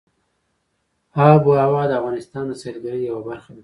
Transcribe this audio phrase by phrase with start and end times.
[1.29, 3.59] آب وهوا د افغانستان د سیلګرۍ یوه برخه ده.